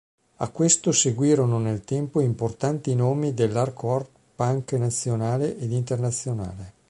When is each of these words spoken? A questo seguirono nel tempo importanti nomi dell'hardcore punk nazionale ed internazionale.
A 0.37 0.49
questo 0.49 0.91
seguirono 0.91 1.59
nel 1.59 1.81
tempo 1.83 2.21
importanti 2.21 2.95
nomi 2.95 3.35
dell'hardcore 3.35 4.07
punk 4.33 4.71
nazionale 4.73 5.55
ed 5.59 5.71
internazionale. 5.71 6.73